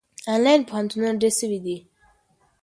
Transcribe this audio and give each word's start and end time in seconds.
آنلاین 0.33 0.61
پوهنتونونه 0.69 1.19
ډېر 1.21 1.33
سوي 1.39 1.59
دي. 1.65 1.77